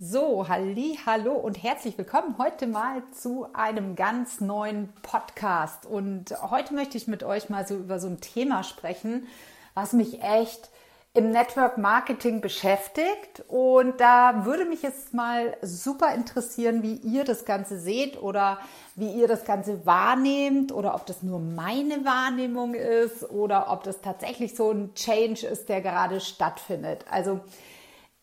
So, 0.00 0.48
halli, 0.48 0.98
hallo 1.06 1.34
und 1.34 1.62
herzlich 1.62 1.96
willkommen 1.96 2.34
heute 2.36 2.66
mal 2.66 3.04
zu 3.12 3.46
einem 3.52 3.94
ganz 3.94 4.40
neuen 4.40 4.92
Podcast. 5.02 5.86
Und 5.86 6.34
heute 6.50 6.74
möchte 6.74 6.96
ich 6.98 7.06
mit 7.06 7.22
euch 7.22 7.48
mal 7.48 7.64
so 7.64 7.76
über 7.76 8.00
so 8.00 8.08
ein 8.08 8.20
Thema 8.20 8.64
sprechen, 8.64 9.28
was 9.74 9.92
mich 9.92 10.20
echt 10.20 10.68
im 11.12 11.30
Network 11.30 11.78
Marketing 11.78 12.40
beschäftigt. 12.40 13.44
Und 13.46 14.00
da 14.00 14.44
würde 14.44 14.64
mich 14.64 14.82
jetzt 14.82 15.14
mal 15.14 15.56
super 15.62 16.12
interessieren, 16.12 16.82
wie 16.82 16.94
ihr 16.96 17.22
das 17.22 17.44
Ganze 17.44 17.78
seht 17.78 18.20
oder 18.20 18.58
wie 18.96 19.12
ihr 19.12 19.28
das 19.28 19.44
Ganze 19.44 19.86
wahrnehmt 19.86 20.72
oder 20.72 20.96
ob 20.96 21.06
das 21.06 21.22
nur 21.22 21.38
meine 21.38 22.04
Wahrnehmung 22.04 22.74
ist 22.74 23.30
oder 23.30 23.70
ob 23.70 23.84
das 23.84 24.00
tatsächlich 24.00 24.56
so 24.56 24.72
ein 24.72 24.92
Change 24.96 25.46
ist, 25.46 25.68
der 25.68 25.80
gerade 25.80 26.20
stattfindet. 26.20 27.04
Also 27.08 27.42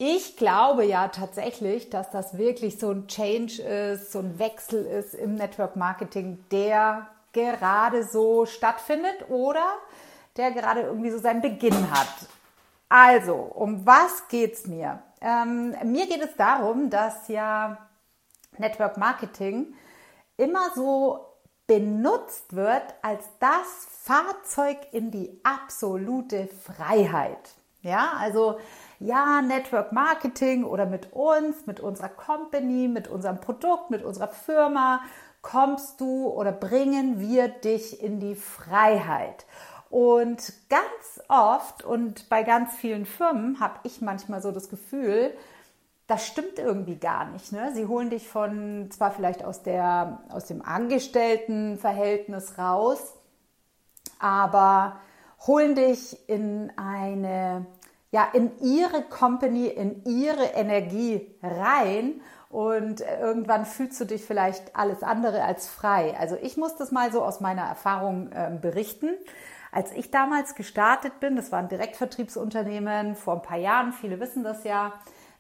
ich 0.04 0.36
glaube 0.36 0.84
ja 0.84 1.10
tatsächlich, 1.10 1.92
dass 1.92 2.10
das 2.10 2.36
wirklich 2.36 2.80
so 2.80 2.90
ein 2.90 3.08
Change 3.08 3.62
ist, 3.62 4.12
so 4.12 4.18
ein 4.18 4.40
Wechsel 4.40 4.84
ist 4.84 5.14
im 5.14 5.36
Network 5.36 5.76
Marketing, 5.76 6.44
der 6.50 7.06
gerade 7.34 8.04
so 8.04 8.48
stattfindet 8.48 9.30
oder 9.30 9.64
der 10.38 10.54
gerade 10.54 10.82
irgendwie 10.82 11.12
so 11.12 11.20
seinen 11.20 11.44
Beginn 11.44 11.92
hat. 11.92 12.08
Also, 12.90 13.36
um 13.36 13.86
was 13.86 14.28
geht's 14.28 14.66
mir? 14.66 15.04
Ähm, 15.22 15.76
mir 15.84 16.08
geht 16.08 16.24
es 16.24 16.36
darum, 16.36 16.90
dass 16.90 17.28
ja 17.28 17.78
Network 18.58 18.98
Marketing 18.98 19.76
immer 20.36 20.72
so 20.74 21.28
benutzt 21.68 22.56
wird 22.56 22.96
als 23.04 23.24
das 23.40 23.88
Fahrzeug 24.02 24.80
in 24.94 25.12
die 25.12 25.40
absolute 25.44 26.48
Freiheit. 26.48 27.52
Ja, 27.84 28.14
also 28.18 28.60
ja, 29.02 29.42
Network 29.42 29.92
Marketing 29.92 30.64
oder 30.64 30.86
mit 30.86 31.12
uns, 31.12 31.66
mit 31.66 31.80
unserer 31.80 32.10
Company, 32.10 32.88
mit 32.88 33.08
unserem 33.08 33.42
Produkt, 33.42 33.90
mit 33.90 34.04
unserer 34.04 34.28
Firma 34.28 35.02
kommst 35.42 36.00
du 36.00 36.28
oder 36.28 36.52
bringen 36.52 37.20
wir 37.20 37.48
dich 37.48 38.02
in 38.02 38.20
die 38.20 38.36
Freiheit. 38.36 39.46
Und 39.90 40.54
ganz 40.70 41.22
oft 41.28 41.84
und 41.84 42.30
bei 42.30 42.44
ganz 42.44 42.76
vielen 42.76 43.06
Firmen 43.06 43.60
habe 43.60 43.80
ich 43.84 44.02
manchmal 44.02 44.42
so 44.42 44.52
das 44.52 44.70
Gefühl, 44.70 45.34
das 46.06 46.28
stimmt 46.28 46.60
irgendwie 46.60 46.98
gar 46.98 47.26
nicht. 47.26 47.52
Ne? 47.52 47.72
Sie 47.74 47.88
holen 47.88 48.10
dich 48.10 48.28
von 48.28 48.90
zwar 48.92 49.12
vielleicht 49.12 49.44
aus, 49.44 49.64
der, 49.64 50.22
aus 50.30 50.46
dem 50.46 50.62
Angestelltenverhältnis 50.62 52.58
raus, 52.58 53.16
aber 54.20 55.00
holen 55.48 55.74
dich 55.74 56.30
in 56.30 56.72
eine 56.78 57.66
ja, 58.12 58.28
in 58.34 58.52
ihre 58.60 59.04
Company, 59.04 59.68
in 59.68 60.04
ihre 60.06 60.44
Energie 60.44 61.34
rein 61.42 62.22
und 62.50 63.00
irgendwann 63.00 63.66
fühlst 63.66 64.00
du 64.02 64.06
dich 64.06 64.26
vielleicht 64.26 64.76
alles 64.76 65.04
andere 65.04 65.44
als 65.44 65.68
frei. 65.68 66.16
Also 66.20 66.36
ich 66.42 66.58
muss 66.58 66.76
das 66.76 66.92
mal 66.92 67.12
so 67.12 67.24
aus 67.24 67.40
meiner 67.40 67.64
Erfahrung 67.64 68.32
äh, 68.34 68.52
berichten. 68.62 69.10
Als 69.72 69.94
ich 69.94 70.12
damals 70.12 70.56
gestartet 70.56 71.22
bin, 71.22 71.38
das 71.38 71.54
war 71.54 71.60
ein 71.60 71.70
Direktvertriebsunternehmen 71.70 73.16
vor 73.16 73.36
ein 73.36 73.42
paar 73.42 73.58
Jahren, 73.58 73.94
viele 73.94 74.20
wissen 74.20 74.44
das 74.44 74.66
ja, 74.66 74.94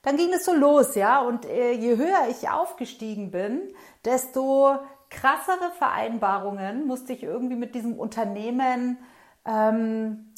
dann 0.03 0.15
ging 0.15 0.31
es 0.33 0.45
so 0.45 0.53
los, 0.53 0.95
ja. 0.95 1.19
Und 1.21 1.45
äh, 1.45 1.73
je 1.73 1.97
höher 1.97 2.29
ich 2.29 2.49
aufgestiegen 2.49 3.31
bin, 3.31 3.61
desto 4.05 4.79
krassere 5.09 5.71
Vereinbarungen 5.77 6.87
musste 6.87 7.11
ich 7.11 7.23
irgendwie 7.23 7.57
mit 7.57 7.75
diesem 7.75 7.99
Unternehmen 7.99 8.97
ähm, 9.45 10.30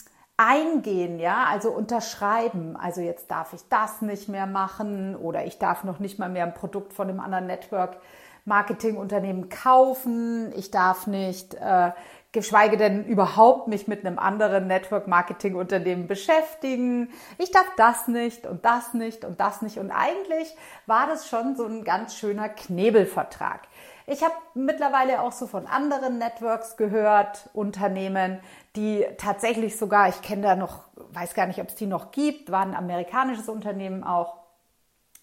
eingehen, 0.46 1.20
ja, 1.20 1.46
also 1.50 1.70
unterschreiben. 1.72 2.76
Also 2.76 3.02
jetzt 3.02 3.32
darf 3.32 3.54
ich 3.54 3.62
das 3.70 4.02
nicht 4.02 4.30
mehr 4.30 4.46
machen 4.46 5.16
oder 5.16 5.46
ich 5.46 5.58
darf 5.60 5.84
noch 5.84 6.00
nicht 6.00 6.20
mal 6.20 6.30
mehr 6.30 6.46
ein 6.46 6.54
Produkt 6.54 6.94
von 6.94 7.10
einem 7.10 7.20
anderen 7.20 7.48
Network 7.48 7.98
Marketing 8.46 8.98
Unternehmen 8.98 9.50
kaufen. 9.50 10.52
Ich 10.58 10.70
darf 10.70 11.08
nicht, 11.08 11.54
äh, 11.54 11.92
geschweige 12.34 12.78
denn 12.78 13.06
überhaupt 13.06 13.68
mich 13.68 13.88
mit 13.88 14.06
einem 14.06 14.20
anderen 14.20 14.68
Network 14.68 15.08
Marketing 15.08 15.56
Unternehmen 15.56 16.08
beschäftigen. 16.08 17.10
Ich 17.38 17.52
darf 17.52 17.68
das 17.78 18.08
nicht 18.08 18.46
und 18.46 18.66
das 18.66 18.94
nicht 18.94 19.24
und 19.24 19.40
das 19.40 19.62
nicht. 19.62 19.78
Und 19.78 19.92
eigentlich 19.92 20.54
war 20.88 21.08
das 21.08 21.30
schon 21.30 21.56
so 21.56 21.66
ein 21.66 21.84
ganz 21.84 22.16
schöner 22.16 22.50
Knebelvertrag. 22.50 23.62
Ich 24.06 24.22
habe 24.24 24.34
mittlerweile 24.54 25.22
auch 25.22 25.32
so 25.32 25.48
von 25.48 25.66
anderen 25.66 26.18
Networks 26.18 26.76
gehört, 26.76 27.50
Unternehmen, 27.54 28.40
die 28.76 29.06
tatsächlich 29.18 29.78
sogar, 29.78 30.10
ich 30.10 30.22
kenne 30.22 30.42
da 30.42 30.56
noch, 30.56 30.82
weiß 30.96 31.34
gar 31.34 31.48
nicht, 31.48 31.62
ob 31.62 31.70
es 31.70 31.76
die 31.76 31.86
noch 31.86 32.12
gibt, 32.12 32.52
war 32.52 32.62
ein 32.62 32.76
amerikanisches 32.76 33.48
Unternehmen 33.48 34.04
auch. 34.04 34.38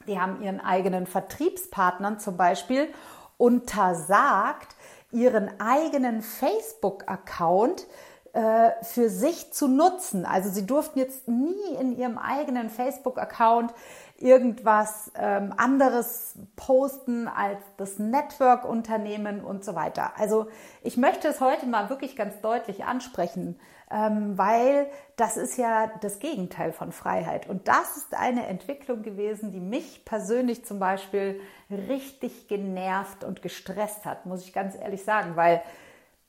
Die 0.07 0.19
haben 0.19 0.43
ihren 0.43 0.61
eigenen 0.61 1.07
Vertriebspartnern 1.07 2.19
zum 2.19 2.39
Beispiel 2.39 2.89
untersagt, 3.37 4.75
ihren 5.13 5.61
eigenen 5.61 6.23
Facebook-Account 6.23 7.87
äh, 8.33 8.71
für 8.83 9.11
sich 9.11 9.53
zu 9.53 9.67
nutzen. 9.67 10.25
Also 10.25 10.51
sie 10.51 10.65
durften 10.65 11.01
jetzt 11.01 11.27
nie 11.27 11.75
in 11.81 11.99
ihrem 11.99 12.17
eigenen 12.17 12.71
Facebook-Account 12.71 13.75
irgendwas 14.21 15.11
ähm, 15.17 15.55
anderes 15.57 16.39
posten 16.55 17.27
als 17.27 17.59
das 17.79 17.99
Network-Unternehmen 17.99 19.43
und 19.43 19.65
so 19.65 19.75
weiter. 19.75 20.13
Also 20.17 20.47
ich 20.83 20.97
möchte 20.97 21.29
es 21.29 21.41
heute 21.41 21.67
mal 21.67 21.89
wirklich 21.89 22.17
ganz 22.17 22.41
deutlich 22.41 22.85
ansprechen, 22.85 23.59
ähm, 23.91 24.37
weil 24.37 24.89
das 25.17 25.39
ist 25.39 25.57
ja 25.57 25.91
das 26.03 26.19
Gegenteil 26.19 26.73
von 26.73 26.93
Freiheit. 26.93 27.49
Und 27.49 27.67
das 27.67 27.97
ist 27.97 28.15
eine 28.15 28.47
Entwicklung 28.47 29.03
gewesen, 29.03 29.53
die 29.53 29.61
mich 29.61 30.05
persönlich 30.05 30.67
zum 30.67 30.79
Beispiel 30.79 31.41
richtig 31.71 32.47
genervt 32.47 33.25
und 33.25 33.41
gestresst 33.41 34.05
hat, 34.05 34.27
muss 34.27 34.45
ich 34.45 34.53
ganz 34.53 34.77
ehrlich 34.77 35.03
sagen, 35.03 35.35
weil 35.35 35.63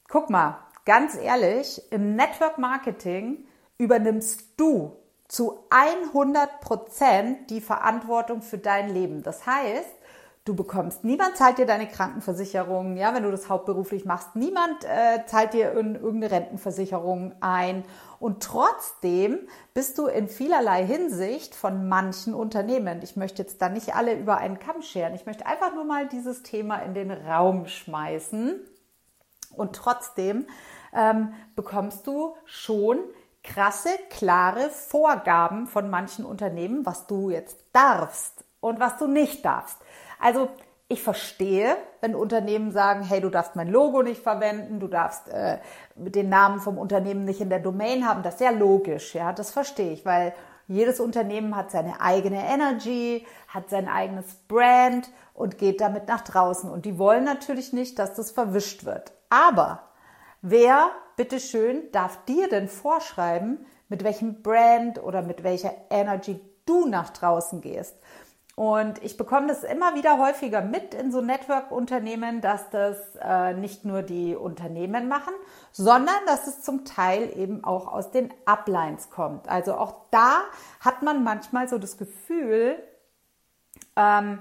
guck 0.07 0.29
mal, 0.29 0.59
ganz 0.85 1.15
ehrlich, 1.15 1.81
im 1.91 2.15
Network 2.15 2.57
Marketing 2.57 3.45
übernimmst 3.77 4.59
du 4.59 5.00
zu 5.31 5.63
100 5.69 6.59
Prozent 6.59 7.49
die 7.49 7.61
Verantwortung 7.61 8.41
für 8.41 8.57
dein 8.57 8.93
Leben. 8.93 9.23
Das 9.23 9.45
heißt, 9.45 9.95
du 10.43 10.53
bekommst, 10.57 11.05
niemand 11.05 11.37
zahlt 11.37 11.57
dir 11.57 11.65
deine 11.65 11.87
Krankenversicherung, 11.87 12.97
ja, 12.97 13.13
wenn 13.13 13.23
du 13.23 13.31
das 13.31 13.47
hauptberuflich 13.47 14.03
machst, 14.03 14.35
niemand 14.35 14.83
äh, 14.83 15.25
zahlt 15.27 15.53
dir 15.53 15.71
in 15.71 15.95
irgendeine 15.95 16.31
Rentenversicherung 16.31 17.33
ein. 17.39 17.85
Und 18.19 18.43
trotzdem 18.43 19.39
bist 19.73 19.97
du 19.97 20.07
in 20.07 20.27
vielerlei 20.27 20.85
Hinsicht 20.85 21.55
von 21.55 21.87
manchen 21.87 22.33
Unternehmen, 22.33 22.99
ich 23.01 23.15
möchte 23.15 23.41
jetzt 23.41 23.61
da 23.61 23.69
nicht 23.69 23.95
alle 23.95 24.15
über 24.15 24.37
einen 24.37 24.59
Kamm 24.59 24.81
scheren, 24.81 25.15
ich 25.15 25.25
möchte 25.25 25.45
einfach 25.45 25.73
nur 25.73 25.85
mal 25.85 26.09
dieses 26.09 26.43
Thema 26.43 26.79
in 26.79 26.93
den 26.93 27.09
Raum 27.09 27.67
schmeißen. 27.67 28.59
Und 29.55 29.75
trotzdem 29.77 30.45
ähm, 30.93 31.33
bekommst 31.55 32.05
du 32.05 32.35
schon 32.43 32.99
krasse, 33.43 33.89
klare 34.09 34.69
Vorgaben 34.69 35.67
von 35.67 35.89
manchen 35.89 36.25
Unternehmen, 36.25 36.85
was 36.85 37.07
du 37.07 37.29
jetzt 37.29 37.57
darfst 37.73 38.43
und 38.59 38.79
was 38.79 38.97
du 38.97 39.07
nicht 39.07 39.43
darfst. 39.43 39.77
Also 40.19 40.49
ich 40.87 41.01
verstehe, 41.01 41.77
wenn 42.01 42.15
Unternehmen 42.15 42.71
sagen, 42.71 43.03
hey, 43.03 43.21
du 43.21 43.29
darfst 43.29 43.55
mein 43.55 43.69
Logo 43.69 44.03
nicht 44.03 44.21
verwenden, 44.21 44.79
du 44.79 44.87
darfst 44.87 45.29
äh, 45.29 45.57
den 45.95 46.27
Namen 46.29 46.59
vom 46.59 46.77
Unternehmen 46.77 47.23
nicht 47.23 47.39
in 47.39 47.49
der 47.49 47.59
Domain 47.59 48.07
haben. 48.07 48.23
Das 48.23 48.35
ist 48.35 48.41
ja 48.41 48.49
logisch, 48.49 49.15
ja, 49.15 49.31
das 49.31 49.51
verstehe 49.51 49.93
ich, 49.93 50.05
weil 50.05 50.33
jedes 50.67 50.99
Unternehmen 50.99 51.55
hat 51.55 51.71
seine 51.71 52.01
eigene 52.01 52.45
Energy, 52.45 53.25
hat 53.47 53.69
sein 53.69 53.87
eigenes 53.87 54.35
Brand 54.47 55.09
und 55.33 55.57
geht 55.57 55.81
damit 55.81 56.07
nach 56.07 56.21
draußen. 56.21 56.69
Und 56.69 56.85
die 56.85 56.97
wollen 56.97 57.23
natürlich 57.23 57.73
nicht, 57.73 57.97
dass 57.97 58.13
das 58.13 58.31
verwischt 58.31 58.85
wird. 58.85 59.13
Aber 59.29 59.83
wer 60.41 60.91
bitteschön, 61.15 61.91
darf 61.91 62.23
dir 62.25 62.49
denn 62.49 62.67
vorschreiben, 62.67 63.65
mit 63.89 64.03
welchem 64.03 64.41
Brand 64.41 65.03
oder 65.03 65.21
mit 65.21 65.43
welcher 65.43 65.73
Energy 65.89 66.39
du 66.65 66.85
nach 66.85 67.09
draußen 67.09 67.61
gehst. 67.61 67.95
Und 68.55 69.01
ich 69.03 69.17
bekomme 69.17 69.47
das 69.47 69.63
immer 69.63 69.95
wieder 69.95 70.17
häufiger 70.17 70.61
mit 70.61 70.93
in 70.93 71.11
so 71.11 71.21
Network-Unternehmen, 71.21 72.41
dass 72.41 72.69
das 72.69 72.97
äh, 73.21 73.53
nicht 73.53 73.85
nur 73.85 74.01
die 74.01 74.35
Unternehmen 74.35 75.07
machen, 75.07 75.33
sondern 75.71 76.15
dass 76.27 76.47
es 76.47 76.61
zum 76.61 76.83
Teil 76.85 77.31
eben 77.37 77.63
auch 77.63 77.87
aus 77.91 78.11
den 78.11 78.33
Uplines 78.45 79.09
kommt. 79.09 79.47
Also 79.47 79.75
auch 79.75 79.95
da 80.11 80.41
hat 80.79 81.01
man 81.01 81.23
manchmal 81.23 81.69
so 81.69 81.77
das 81.77 81.97
Gefühl, 81.97 82.75
ähm, 83.95 84.39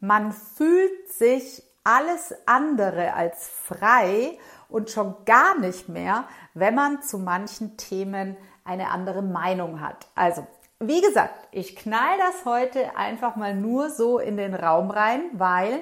man 0.00 0.32
fühlt 0.32 1.12
sich 1.12 1.62
alles 1.82 2.34
andere 2.46 3.14
als 3.14 3.48
frei 3.48 4.38
und 4.68 4.90
schon 4.90 5.14
gar 5.24 5.58
nicht 5.58 5.88
mehr, 5.88 6.24
wenn 6.54 6.74
man 6.74 7.02
zu 7.02 7.18
manchen 7.18 7.76
Themen 7.76 8.36
eine 8.64 8.90
andere 8.90 9.22
Meinung 9.22 9.80
hat. 9.80 10.06
Also, 10.14 10.46
wie 10.78 11.00
gesagt, 11.00 11.48
ich 11.50 11.74
knall 11.74 12.18
das 12.18 12.44
heute 12.44 12.96
einfach 12.96 13.34
mal 13.34 13.54
nur 13.54 13.90
so 13.90 14.18
in 14.18 14.36
den 14.36 14.54
Raum 14.54 14.90
rein, 14.90 15.22
weil 15.32 15.80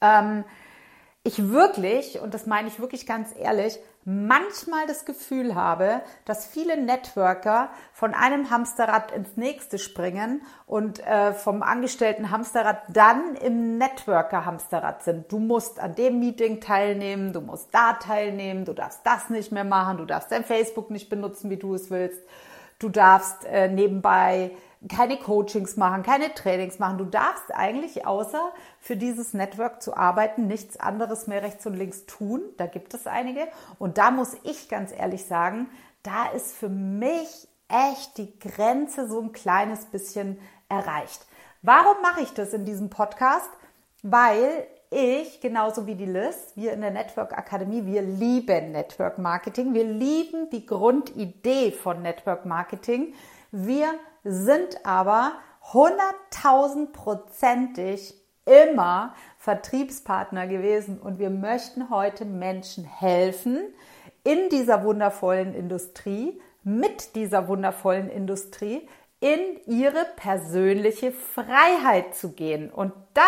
ähm, 0.00 0.44
ich 1.22 1.50
wirklich, 1.50 2.20
und 2.20 2.32
das 2.32 2.46
meine 2.46 2.68
ich 2.68 2.80
wirklich 2.80 3.06
ganz 3.06 3.34
ehrlich, 3.38 3.78
manchmal 4.06 4.86
das 4.86 5.04
Gefühl 5.04 5.54
habe, 5.54 6.00
dass 6.24 6.46
viele 6.46 6.80
Networker 6.80 7.68
von 7.92 8.14
einem 8.14 8.50
Hamsterrad 8.50 9.12
ins 9.12 9.36
nächste 9.36 9.78
springen 9.78 10.40
und 10.66 11.06
äh, 11.06 11.34
vom 11.34 11.62
angestellten 11.62 12.30
Hamsterrad 12.30 12.82
dann 12.88 13.34
im 13.36 13.76
Networker-Hamsterrad 13.76 15.02
sind. 15.02 15.30
Du 15.30 15.38
musst 15.38 15.78
an 15.78 15.94
dem 15.94 16.18
Meeting 16.18 16.62
teilnehmen, 16.62 17.34
du 17.34 17.42
musst 17.42 17.68
da 17.72 17.92
teilnehmen, 17.94 18.64
du 18.64 18.72
darfst 18.72 19.00
das 19.04 19.28
nicht 19.28 19.52
mehr 19.52 19.64
machen, 19.64 19.98
du 19.98 20.06
darfst 20.06 20.32
dein 20.32 20.44
Facebook 20.44 20.90
nicht 20.90 21.10
benutzen, 21.10 21.50
wie 21.50 21.58
du 21.58 21.74
es 21.74 21.90
willst, 21.90 22.22
du 22.78 22.88
darfst 22.88 23.44
äh, 23.44 23.68
nebenbei 23.68 24.52
keine 24.88 25.18
Coachings 25.18 25.76
machen, 25.76 26.02
keine 26.02 26.32
Trainings 26.32 26.78
machen. 26.78 26.98
Du 26.98 27.04
darfst 27.04 27.54
eigentlich 27.54 28.06
außer 28.06 28.52
für 28.78 28.96
dieses 28.96 29.34
Network 29.34 29.82
zu 29.82 29.94
arbeiten 29.94 30.46
nichts 30.46 30.78
anderes 30.78 31.26
mehr 31.26 31.42
rechts 31.42 31.66
und 31.66 31.74
links 31.74 32.06
tun. 32.06 32.40
Da 32.56 32.66
gibt 32.66 32.94
es 32.94 33.06
einige. 33.06 33.46
Und 33.78 33.98
da 33.98 34.10
muss 34.10 34.36
ich 34.42 34.68
ganz 34.68 34.92
ehrlich 34.92 35.26
sagen, 35.26 35.68
da 36.02 36.28
ist 36.28 36.56
für 36.56 36.70
mich 36.70 37.46
echt 37.68 38.16
die 38.16 38.38
Grenze 38.38 39.06
so 39.06 39.20
ein 39.20 39.32
kleines 39.32 39.84
bisschen 39.84 40.38
erreicht. 40.68 41.26
Warum 41.62 42.00
mache 42.00 42.22
ich 42.22 42.32
das 42.32 42.54
in 42.54 42.64
diesem 42.64 42.88
Podcast? 42.88 43.50
Weil 44.02 44.66
ich, 44.88 45.42
genauso 45.42 45.86
wie 45.86 45.94
die 45.94 46.06
Liz, 46.06 46.52
wir 46.56 46.72
in 46.72 46.80
der 46.80 46.90
Network 46.90 47.36
Akademie, 47.36 47.84
wir 47.84 48.00
lieben 48.00 48.72
Network 48.72 49.18
Marketing. 49.18 49.74
Wir 49.74 49.84
lieben 49.84 50.48
die 50.50 50.64
Grundidee 50.64 51.70
von 51.70 52.00
Network 52.00 52.46
Marketing. 52.46 53.12
Wir 53.52 53.92
sind 54.24 54.84
aber 54.84 55.32
hunderttausendprozentig 55.72 58.14
immer 58.44 59.14
Vertriebspartner 59.38 60.46
gewesen 60.46 60.98
und 60.98 61.18
wir 61.18 61.30
möchten 61.30 61.90
heute 61.90 62.24
Menschen 62.24 62.84
helfen 62.84 63.58
in 64.24 64.48
dieser 64.50 64.84
wundervollen 64.84 65.54
Industrie, 65.54 66.40
mit 66.62 67.14
dieser 67.14 67.48
wundervollen 67.48 68.10
Industrie 68.10 68.86
in 69.20 69.60
ihre 69.66 70.06
persönliche 70.16 71.12
Freiheit 71.12 72.14
zu 72.14 72.32
gehen. 72.32 72.70
Und 72.70 72.92
das 73.14 73.24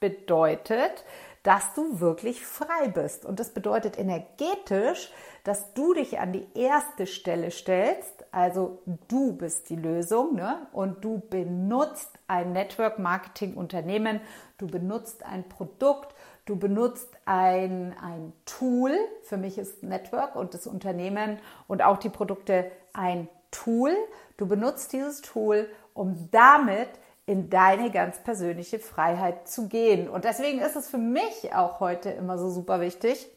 bedeutet, 0.00 1.04
dass 1.42 1.74
du 1.74 2.00
wirklich 2.00 2.44
frei 2.44 2.88
bist. 2.88 3.24
Und 3.24 3.38
das 3.38 3.54
bedeutet 3.54 3.98
energetisch, 3.98 5.12
dass 5.44 5.72
du 5.74 5.94
dich 5.94 6.18
an 6.18 6.32
die 6.32 6.46
erste 6.54 7.06
Stelle 7.06 7.52
stellst. 7.52 8.15
Also 8.36 8.82
du 9.08 9.32
bist 9.32 9.70
die 9.70 9.76
Lösung 9.76 10.34
ne? 10.34 10.66
und 10.72 11.02
du 11.02 11.22
benutzt 11.30 12.10
ein 12.26 12.52
Network 12.52 12.98
Marketing 12.98 13.54
Unternehmen, 13.54 14.20
du 14.58 14.66
benutzt 14.66 15.24
ein 15.24 15.48
Produkt, 15.48 16.14
du 16.44 16.56
benutzt 16.56 17.08
ein, 17.24 17.96
ein 17.98 18.34
Tool. 18.44 18.94
Für 19.22 19.38
mich 19.38 19.56
ist 19.56 19.82
Network 19.82 20.36
und 20.36 20.52
das 20.52 20.66
Unternehmen 20.66 21.38
und 21.66 21.80
auch 21.80 21.96
die 21.96 22.10
Produkte 22.10 22.70
ein 22.92 23.26
Tool. 23.50 23.96
Du 24.36 24.46
benutzt 24.46 24.92
dieses 24.92 25.22
Tool, 25.22 25.70
um 25.94 26.28
damit 26.30 26.90
in 27.24 27.48
deine 27.48 27.90
ganz 27.90 28.22
persönliche 28.22 28.78
Freiheit 28.78 29.48
zu 29.48 29.66
gehen. 29.66 30.10
Und 30.10 30.26
deswegen 30.26 30.58
ist 30.58 30.76
es 30.76 30.90
für 30.90 30.98
mich 30.98 31.54
auch 31.54 31.80
heute 31.80 32.10
immer 32.10 32.36
so 32.36 32.50
super 32.50 32.82
wichtig, 32.82 33.30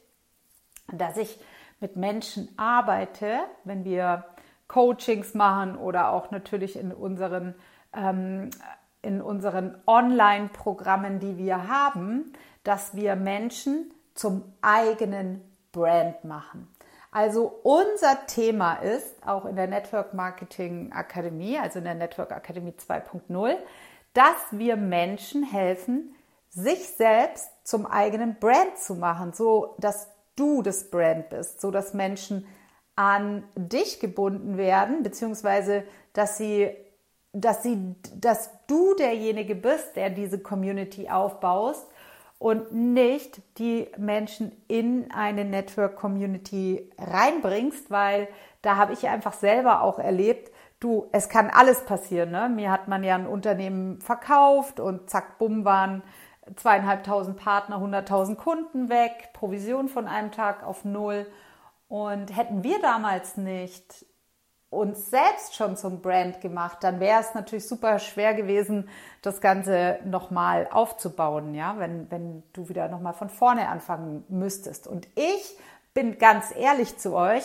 dass 0.92 1.16
ich 1.16 1.40
mit 1.80 1.96
Menschen 1.96 2.50
arbeite, 2.58 3.40
wenn 3.64 3.86
wir 3.86 4.26
Coachings 4.70 5.34
machen 5.34 5.76
oder 5.76 6.14
auch 6.14 6.32
natürlich 6.32 6.78
in 6.78 6.94
unseren, 6.94 7.56
ähm, 7.94 8.52
in 9.02 9.22
unseren 9.22 9.76
Online-Programmen, 9.86 11.20
die 11.20 11.38
wir 11.38 11.68
haben, 11.68 12.32
dass 12.64 12.96
wir 12.96 13.18
Menschen 13.18 13.92
zum 14.14 14.44
eigenen 14.62 15.42
Brand 15.74 16.24
machen. 16.24 16.68
Also 17.12 17.60
unser 17.64 18.28
Thema 18.28 18.76
ist 18.76 19.26
auch 19.26 19.46
in 19.46 19.56
der 19.56 19.68
Network 19.68 20.14
Marketing 20.14 20.92
Akademie, 20.92 21.58
also 21.58 21.80
in 21.80 21.86
der 21.86 21.96
Network 21.96 22.32
Akademie 22.32 22.74
2.0, 22.78 23.56
dass 24.14 24.36
wir 24.52 24.76
Menschen 24.76 25.44
helfen, 25.44 26.16
sich 26.50 26.90
selbst 26.90 27.50
zum 27.64 27.88
eigenen 27.88 28.38
Brand 28.40 28.78
zu 28.78 28.96
machen, 28.96 29.34
so 29.34 29.76
dass 29.80 30.10
du 30.36 30.62
das 30.62 30.92
Brand 30.92 31.30
bist, 31.30 31.60
so 31.60 31.72
dass 31.72 31.96
Menschen 31.96 32.46
an 33.00 33.46
dich 33.56 34.02
gebunden 34.02 34.58
werden, 34.58 35.04
beziehungsweise 35.04 35.86
dass 36.12 36.38
sie, 36.38 36.70
dass 37.32 37.64
sie, 37.64 37.96
dass 38.14 38.50
du 38.68 38.94
derjenige 38.94 39.56
bist, 39.56 39.96
der 39.96 40.10
diese 40.10 40.40
Community 40.40 41.10
aufbaust 41.10 41.88
und 42.40 42.74
nicht 42.74 43.40
die 43.58 43.88
Menschen 43.98 44.52
in 44.68 45.12
eine 45.14 45.46
Network 45.46 45.96
Community 45.96 46.92
reinbringst, 46.98 47.90
weil 47.90 48.28
da 48.62 48.76
habe 48.76 48.92
ich 48.92 49.08
einfach 49.08 49.32
selber 49.32 49.82
auch 49.82 50.00
erlebt, 50.00 50.52
du, 50.82 51.08
es 51.14 51.30
kann 51.30 51.50
alles 51.50 51.86
passieren. 51.86 52.32
Ne? 52.32 52.50
Mir 52.50 52.70
hat 52.70 52.90
man 52.90 53.06
ja 53.06 53.16
ein 53.16 53.28
Unternehmen 53.28 54.02
verkauft 54.02 54.82
und 54.82 55.10
zack, 55.10 55.38
bumm, 55.38 55.64
waren 55.64 56.04
zweieinhalbtausend 56.58 57.38
Partner, 57.38 57.80
hunderttausend 57.80 58.38
Kunden 58.38 58.90
weg, 58.90 59.30
Provision 59.32 59.88
von 59.88 60.06
einem 60.06 60.34
Tag 60.34 60.66
auf 60.66 60.84
null. 60.84 61.28
Und 61.90 62.36
hätten 62.36 62.64
wir 62.64 62.80
damals 62.82 63.36
nicht 63.36 64.06
uns 64.70 65.10
selbst 65.10 65.56
schon 65.56 65.76
zum 65.76 66.02
Brand 66.02 66.42
gemacht, 66.42 66.78
dann 66.82 67.00
wäre 67.00 67.20
es 67.20 67.34
natürlich 67.34 67.68
super 67.68 67.98
schwer 67.98 68.36
gewesen, 68.36 68.88
das 69.24 69.42
Ganze 69.42 69.98
nochmal 70.06 70.68
aufzubauen, 70.72 71.56
ja, 71.56 71.80
wenn, 71.80 72.10
wenn 72.12 72.44
du 72.54 72.70
wieder 72.70 72.88
nochmal 72.88 73.14
von 73.14 73.30
vorne 73.30 73.68
anfangen 73.68 74.24
müsstest. 74.30 74.86
Und 74.86 75.08
ich 75.16 75.58
bin 75.96 76.20
ganz 76.20 76.56
ehrlich 76.56 77.00
zu 77.00 77.16
euch, 77.16 77.44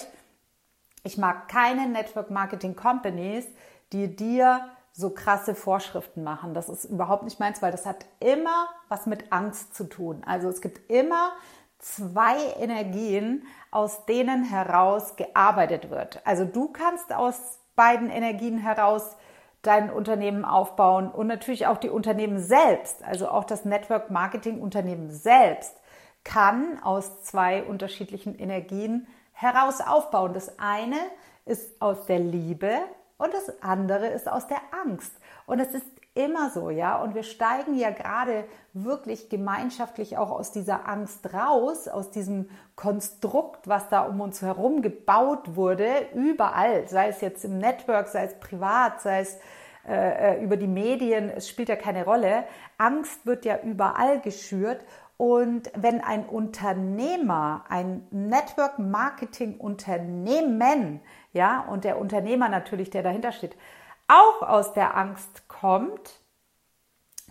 ich 1.03 1.17
mag 1.17 1.49
keine 1.49 1.89
Network 1.89 2.31
Marketing 2.31 2.77
Companies, 2.77 3.47
die 3.93 4.15
dir 4.15 4.69
so 4.93 5.11
krasse 5.11 5.55
Vorschriften 5.55 6.23
machen. 6.23 6.53
Das 6.53 6.69
ist 6.69 6.85
überhaupt 6.85 7.25
nicht 7.25 7.41
meins, 7.41 7.63
weil 7.63 7.73
das 7.73 7.87
hat 7.87 8.05
immer 8.21 8.69
was 8.89 9.07
mit 9.07 9.33
Angst 9.33 9.75
zu 9.75 9.85
tun. 9.85 10.23
Also 10.27 10.49
es 10.49 10.61
gibt 10.61 10.91
immer 10.91 11.33
zwei 11.85 12.39
Energien, 12.59 13.47
aus 13.71 14.07
denen 14.07 14.45
heraus 14.45 15.17
gearbeitet 15.17 15.91
wird. 15.91 16.21
Also 16.25 16.45
du 16.45 16.69
kannst 16.69 17.13
aus 17.13 17.59
beiden 17.77 18.09
Energien 18.11 18.59
heraus 18.59 19.17
dein 19.61 19.91
Unternehmen 19.91 20.45
aufbauen 20.45 21.11
und 21.11 21.27
natürlich 21.27 21.67
auch 21.67 21.77
die 21.77 21.91
Unternehmen 21.91 22.39
selbst, 22.39 23.03
also 23.05 23.29
auch 23.29 23.45
das 23.45 23.65
Network 23.65 24.11
Marketing 24.11 24.61
Unternehmen 24.61 25.11
selbst 25.11 25.75
kann 26.23 26.83
aus 26.83 27.23
zwei 27.25 27.63
unterschiedlichen 27.63 28.39
Energien 28.39 29.07
heraus 29.33 29.81
aufbauen. 29.83 30.33
Das 30.33 30.59
eine 30.59 30.97
ist 31.45 31.83
aus 31.83 32.07
der 32.07 32.19
Liebe 32.19 32.79
und 33.19 33.35
das 33.35 33.63
andere 33.63 34.07
ist 34.07 34.29
aus 34.29 34.47
der 34.47 34.61
Angst. 34.85 35.13
Und 35.47 35.61
es 35.61 35.75
ist 35.75 35.87
immer 36.15 36.51
so, 36.51 36.71
ja. 36.71 36.97
Und 37.03 37.15
wir 37.15 37.25
steigen 37.25 37.75
ja 37.75 37.91
gerade 37.91 38.45
wirklich 38.73 39.29
gemeinschaftlich 39.29 40.17
auch 40.17 40.31
aus 40.31 40.53
dieser 40.53 40.89
Angst 40.89 41.33
raus, 41.35 41.89
aus 41.89 42.11
diesem 42.11 42.49
Konstrukt, 42.77 43.69
was 43.69 43.89
da 43.89 44.03
um 44.03 44.21
uns 44.21 44.41
herum 44.41 44.83
gebaut 44.83 45.57
wurde, 45.57 45.89
überall, 46.15 46.89
sei 46.89 47.09
es 47.09 47.21
jetzt 47.21 47.45
im 47.45 47.59
Network, 47.59 48.09
sei 48.09 48.25
es 48.25 48.39
privat, 48.39 49.01
sei 49.01 49.21
es 49.21 49.39
äh, 49.89 50.37
äh 50.37 50.43
über 50.43 50.57
die 50.57 50.69
Medien, 50.69 51.31
es 51.31 51.49
spielt 51.49 51.69
ja 51.69 51.77
keine 51.77 52.05
Rolle. 52.05 52.45
Angst 52.79 53.27
wird 53.27 53.45
ja 53.45 53.59
überall 53.63 54.21
geschürt. 54.21 54.85
Und 55.17 55.71
wenn 55.77 56.01
ein 56.01 56.27
Unternehmer, 56.27 57.65
ein 57.69 58.07
Network 58.11 58.81
Marketing 58.81 59.59
Unternehmen 59.59 61.01
ja, 61.33 61.61
und 61.69 61.85
der 61.85 61.99
Unternehmer 61.99 62.49
natürlich, 62.49 62.91
der 62.91 63.05
dahinter 63.05 63.31
steht, 63.31 63.57
auch 64.09 64.43
aus 64.43 64.73
der 64.73 64.97
Angst 64.97 65.49
kommt, 65.49 66.21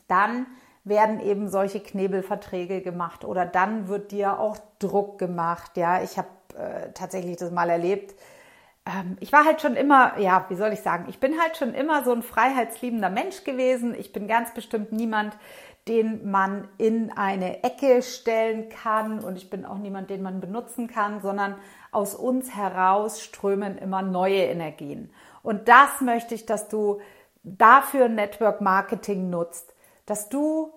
dann 0.08 0.48
werden 0.84 1.20
eben 1.22 1.48
solche 1.48 1.80
Knebelverträge 1.80 2.82
gemacht 2.82 3.24
oder 3.24 3.46
dann 3.46 3.88
wird 3.88 4.12
dir 4.12 4.40
auch 4.40 4.58
Druck 4.80 5.18
gemacht. 5.18 5.78
Ja, 5.78 6.04
ich 6.04 6.18
habe 6.18 6.28
äh, 6.58 6.92
tatsächlich 6.94 7.38
das 7.38 7.52
mal 7.52 7.70
erlebt. 7.70 8.16
Ähm, 8.86 9.18
ich 9.22 9.32
war 9.32 9.46
halt 9.46 9.62
schon 9.62 9.76
immer, 9.76 10.20
ja, 10.20 10.46
wie 10.50 10.56
soll 10.56 10.74
ich 10.74 10.82
sagen, 10.82 11.06
ich 11.08 11.20
bin 11.20 11.40
halt 11.40 11.56
schon 11.56 11.74
immer 11.74 12.04
so 12.04 12.12
ein 12.12 12.22
freiheitsliebender 12.22 13.10
Mensch 13.10 13.44
gewesen. 13.46 13.96
Ich 13.96 14.12
bin 14.12 14.28
ganz 14.28 14.54
bestimmt 14.54 14.92
niemand, 14.92 15.38
den 15.88 16.30
man 16.30 16.68
in 16.78 17.12
eine 17.12 17.64
Ecke 17.64 18.02
stellen 18.02 18.70
kann 18.70 19.20
und 19.20 19.38
ich 19.38 19.50
bin 19.50 19.66
auch 19.66 19.78
niemand, 19.78 20.10
den 20.10 20.22
man 20.22 20.40
benutzen 20.40 20.88
kann, 20.88 21.22
sondern 21.22 21.56
aus 21.92 22.16
uns 22.16 22.56
heraus 22.56 23.22
strömen 23.22 23.78
immer 23.78 24.02
neue 24.02 24.44
Energien. 24.44 25.14
Und 25.44 25.68
das 25.68 26.02
möchte 26.02 26.34
ich, 26.34 26.46
dass 26.46 26.70
du 26.70 27.00
dafür 27.44 28.08
Network 28.10 28.62
Marketing 28.62 29.30
nutzt, 29.30 29.76
dass 30.06 30.30
du 30.30 30.74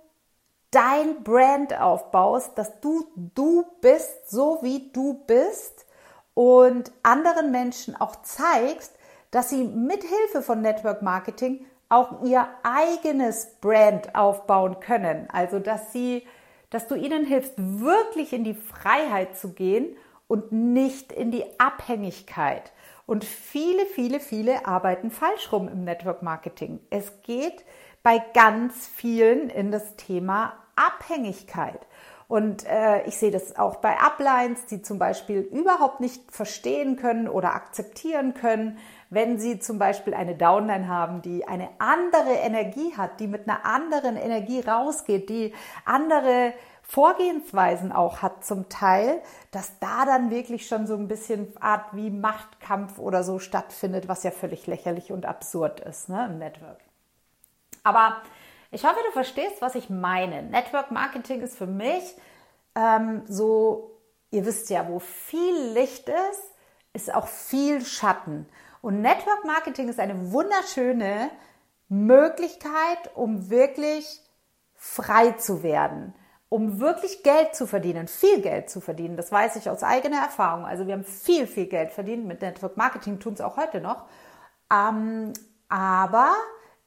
dein 0.71 1.23
Brand 1.23 1.81
aufbaust, 1.81 2.59
dass 2.59 2.81
du 2.81 3.07
du 3.17 3.65
bist, 3.81 4.31
so 4.31 4.59
wie 4.63 4.91
du 4.93 5.15
bist 5.27 5.87
und 6.35 6.93
anderen 7.03 7.51
Menschen 7.51 7.99
auch 7.99 8.17
zeigst, 8.23 8.93
dass 9.31 9.49
sie 9.49 9.65
mit 9.65 10.03
Hilfe 10.03 10.43
von 10.43 10.61
Network 10.61 11.03
Marketing 11.03 11.65
auch 11.89 12.23
ihr 12.25 12.47
eigenes 12.63 13.55
Brand 13.61 14.15
aufbauen 14.15 14.81
können. 14.81 15.29
Also, 15.31 15.61
dass 15.61 15.93
sie, 15.93 16.27
dass 16.71 16.89
du 16.89 16.95
ihnen 16.97 17.25
hilfst, 17.25 17.55
wirklich 17.57 18.33
in 18.33 18.45
die 18.45 18.55
Freiheit 18.55 19.37
zu 19.37 19.53
gehen 19.53 19.97
und 20.27 20.51
nicht 20.51 21.13
in 21.13 21.31
die 21.31 21.45
Abhängigkeit. 21.61 22.73
Und 23.07 23.25
viele, 23.25 23.87
viele, 23.87 24.21
viele 24.21 24.67
arbeiten 24.67 25.11
falsch 25.11 25.53
rum 25.53 25.69
im 25.69 25.85
Network 25.85 26.23
Marketing. 26.23 26.81
Es 26.91 27.23
geht 27.23 27.65
bei 28.03 28.23
ganz 28.35 28.87
vielen 28.89 29.49
in 29.49 29.71
das 29.71 29.97
Thema 29.97 30.55
Abhängigkeit. 30.75 31.81
Und 32.29 32.67
äh, 32.67 33.07
ich 33.07 33.17
sehe 33.19 33.31
das 33.31 33.57
auch 33.57 33.77
bei 33.77 33.97
Uplines, 34.01 34.67
die 34.67 34.83
zum 34.83 34.99
Beispiel 34.99 35.39
überhaupt 35.39 36.01
nicht 36.01 36.33
verstehen 36.33 36.97
können 36.97 37.29
oder 37.29 37.55
akzeptieren 37.55 38.35
können, 38.35 38.79
wenn 39.11 39.39
sie 39.39 39.61
zum 39.61 39.79
Beispiel 39.79 40.13
eine 40.13 40.35
Downline 40.35 40.89
haben, 40.89 41.23
die 41.23 41.47
eine 41.47 41.69
andere 41.79 42.33
Energie 42.33 42.95
hat, 42.97 43.21
die 43.21 43.29
mit 43.29 43.49
einer 43.49 43.65
anderen 43.65 44.17
Energie 44.17 44.61
rausgeht, 44.61 45.29
die 45.29 45.55
andere 45.85 46.53
Vorgehensweisen 46.89 47.91
auch 47.91 48.23
hat 48.23 48.45
zum 48.45 48.69
Teil, 48.69 49.21
dass 49.51 49.79
da 49.81 50.05
dann 50.05 50.31
wirklich 50.31 50.69
schon 50.69 50.87
so 50.87 50.95
ein 50.95 51.09
bisschen 51.09 51.53
Art 51.61 51.85
wie 51.93 52.11
Machtkampf 52.11 53.01
oder 53.01 53.25
so 53.25 53.41
stattfindet, 53.41 54.07
was 54.07 54.23
ja 54.23 54.31
völlig 54.31 54.69
lächerlich 54.69 55.11
und 55.11 55.27
absurd 55.27 55.81
ist 55.81 56.09
ne, 56.09 56.27
im 56.27 56.39
Network. 56.39 56.79
Aber 57.83 58.23
ich 58.71 58.85
hoffe, 58.85 59.01
du 59.05 59.13
verstehst, 59.13 59.57
was 59.61 59.75
ich 59.75 59.91
meine. 59.91 60.45
Network 60.45 60.93
Marketing 60.93 61.41
ist 61.41 61.59
für 61.59 61.67
mich 61.67 62.17
ähm, 62.77 63.23
so, 63.27 63.99
ihr 64.31 64.47
wisst 64.47 64.71
ja, 64.71 64.87
wo 64.89 65.01
viel 65.01 65.73
Licht 65.73 66.09
ist, 66.09 66.53
ist 66.93 67.13
auch 67.13 67.27
viel 67.27 67.85
Schatten. 67.85 68.49
Und 68.81 69.01
Network 69.01 69.45
Marketing 69.45 69.89
ist 69.89 69.99
eine 69.99 70.31
wunderschöne 70.31 71.31
Möglichkeit, 71.89 73.11
um 73.17 73.51
wirklich 73.51 74.21
frei 74.77 75.33
zu 75.33 75.65
werden, 75.65 76.15
um 76.49 76.81
wirklich 76.81 77.23
Geld 77.23 77.55
zu 77.55 77.67
verdienen, 77.67 78.09
viel 78.09 78.41
Geld 78.41 78.71
zu 78.71 78.81
verdienen. 78.81 79.17
Das 79.17 79.33
weiß 79.33 79.57
ich 79.57 79.69
aus 79.69 79.83
eigener 79.83 80.19
Erfahrung. 80.19 80.65
Also 80.65 80.87
wir 80.87 80.95
haben 80.95 81.05
viel, 81.05 81.47
viel 81.47 81.67
Geld 81.67 81.93
verdient 81.93 82.27
mit 82.27 82.41
Network 82.41 82.77
Marketing, 82.77 83.19
tun 83.19 83.35
es 83.35 83.41
auch 83.41 83.57
heute 83.57 83.81
noch. 83.81 84.05
Ähm, 84.73 85.33
aber 85.69 86.35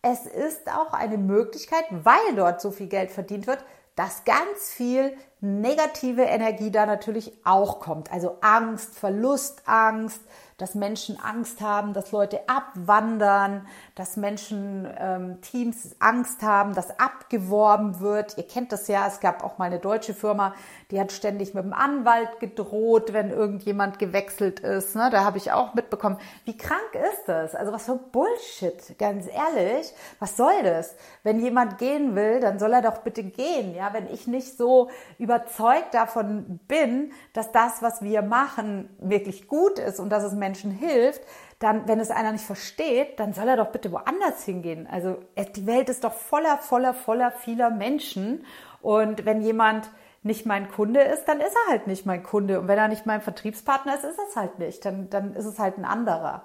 es 0.01 0.25
ist 0.25 0.72
auch 0.72 0.94
eine 0.94 1.18
Möglichkeit, 1.18 1.86
weil 1.92 2.36
dort 2.36 2.62
so 2.62 2.72
viel 2.72 2.88
Geld 2.88 3.12
verdient 3.12 3.48
wird, 3.48 3.63
dass 3.96 4.24
ganz 4.24 4.72
viel 4.72 5.13
negative 5.42 6.24
Energie 6.24 6.72
da 6.72 6.86
natürlich 6.86 7.34
auch 7.44 7.82
kommt. 7.82 8.12
Also 8.13 8.38
Angst, 8.39 8.98
Verlustangst, 8.98 10.22
dass 10.60 10.75
Menschen 10.75 11.20
Angst 11.20 11.62
haben, 11.62 11.94
dass 11.94 12.12
Leute 12.12 12.42
abwandern, 12.48 13.66
dass 13.96 14.18
Menschen, 14.18 14.88
ähm, 15.00 15.42
Teams 15.42 15.96
Angst 16.00 16.44
haben, 16.44 16.75
dass 16.75 17.00
abgeworben 17.00 18.00
wird. 18.01 18.38
Ihr 18.38 18.46
kennt 18.46 18.72
das 18.72 18.88
ja, 18.88 19.08
es 19.08 19.20
gab 19.20 19.44
auch 19.44 19.58
mal 19.58 19.66
eine 19.66 19.80
deutsche 19.80 20.13
Firma, 20.13 20.54
die 20.91 21.00
hat 21.00 21.12
ständig 21.12 21.53
mit 21.53 21.63
dem 21.63 21.74
Anwalt 21.74 22.39
gedroht, 22.39 23.13
wenn 23.13 23.29
irgendjemand 23.29 24.00
gewechselt 24.00 24.60
ist. 24.60 24.96
Ne? 24.96 25.10
Da 25.12 25.24
habe 25.24 25.38
ich 25.38 25.51
auch 25.51 25.75
mitbekommen, 25.75 26.17
wie 26.46 26.58
krank 26.58 26.96
ist 26.96 27.27
das? 27.27 27.53
Also 27.53 27.72
was 27.72 27.86
für 27.86 27.96
Bullshit, 27.96 28.98
ganz 28.98 29.27
ehrlich. 29.27 29.93
Was 30.17 30.36
soll 30.36 30.63
das? 30.63 30.96
Wenn 31.24 31.39
jemand 31.39 31.77
gehen 31.77 32.15
will, 32.15 32.39
dann 32.39 32.58
soll 32.58 32.74
er 32.74 32.81
doch 32.81 33.00
bitte 33.00 33.24
gehen. 33.24 33.75
Ja, 33.75 33.93
wenn 33.93 34.12
ich 34.12 34.25
nicht 34.25 34.58
so 34.58 34.89
überzeugt 35.19 35.93
davon 35.93 36.60
bin, 36.67 37.12
dass 37.34 37.51
das, 37.51 37.84
was 37.84 38.01
wir 38.01 38.24
machen, 38.24 38.89
wirklich 39.00 39.48
gut 39.48 39.77
ist 39.77 40.00
und 40.00 40.10
dass 40.10 40.24
es 40.24 40.34
Menschen 40.34 40.72
hilft, 40.72 41.22
dann, 41.60 41.88
wenn 41.88 42.00
es 42.00 42.10
einer 42.10 42.31
nicht 42.31 42.46
versteht, 42.46 43.19
dann 43.19 43.34
soll 43.34 43.48
er 43.48 43.58
doch 43.58 43.72
bitte 43.72 43.91
woanders 43.91 44.43
hingehen. 44.43 44.88
Also 44.89 45.17
die 45.55 45.67
Welt 45.67 45.89
ist 45.89 46.03
doch 46.03 46.13
voller, 46.13 46.58
voller, 46.58 46.96
voller 46.96 47.31
vieler 47.31 47.69
Menschen. 47.69 48.46
Und 48.81 49.25
wenn 49.25 49.41
jemand 49.41 49.89
nicht 50.21 50.45
mein 50.45 50.69
Kunde 50.69 51.01
ist, 51.01 51.25
dann 51.25 51.39
ist 51.39 51.55
er 51.65 51.71
halt 51.71 51.88
nicht 51.88 52.05
mein 52.05 52.23
Kunde. 52.23 52.59
Und 52.59 52.67
wenn 52.67 52.77
er 52.77 52.88
nicht 52.88 53.05
mein 53.05 53.21
Vertriebspartner 53.21 53.95
ist, 53.95 54.03
ist 54.03 54.19
es 54.29 54.35
halt 54.35 54.59
nicht. 54.59 54.83
Dann, 54.83 55.09
dann 55.09 55.33
ist 55.33 55.45
es 55.45 55.59
halt 55.59 55.77
ein 55.77 55.85
anderer. 55.85 56.43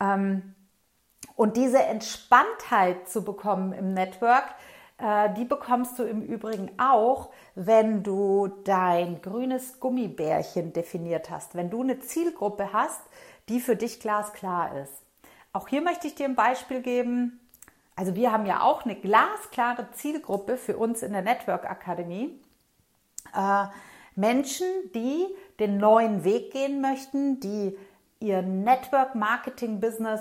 Ähm, 0.00 0.54
und 1.36 1.56
diese 1.56 1.82
Entspanntheit 1.82 3.08
zu 3.08 3.24
bekommen 3.24 3.72
im 3.72 3.94
Network, 3.94 4.44
äh, 4.98 5.30
die 5.34 5.44
bekommst 5.44 5.98
du 5.98 6.04
im 6.04 6.22
Übrigen 6.22 6.70
auch, 6.78 7.30
wenn 7.56 8.04
du 8.04 8.48
dein 8.64 9.20
grünes 9.20 9.80
Gummibärchen 9.80 10.72
definiert 10.72 11.30
hast. 11.30 11.56
Wenn 11.56 11.70
du 11.70 11.82
eine 11.82 11.98
Zielgruppe 11.98 12.72
hast, 12.72 13.00
die 13.48 13.60
für 13.60 13.76
dich 13.76 14.00
glasklar 14.00 14.78
ist. 14.82 15.02
Auch 15.52 15.68
hier 15.68 15.82
möchte 15.82 16.06
ich 16.06 16.14
dir 16.14 16.26
ein 16.26 16.36
Beispiel 16.36 16.80
geben. 16.80 17.40
Also 17.96 18.14
wir 18.14 18.32
haben 18.32 18.46
ja 18.46 18.62
auch 18.62 18.84
eine 18.84 18.96
glasklare 18.96 19.88
Zielgruppe 19.92 20.56
für 20.56 20.76
uns 20.76 21.02
in 21.02 21.12
der 21.12 21.22
Network 21.22 21.68
Akademie 21.68 22.40
äh, 23.34 23.66
Menschen, 24.16 24.66
die 24.94 25.26
den 25.58 25.78
neuen 25.78 26.24
Weg 26.24 26.52
gehen 26.52 26.80
möchten, 26.80 27.40
die 27.40 27.76
ihr 28.20 28.42
Network 28.42 29.14
Marketing 29.14 29.80
Business 29.80 30.20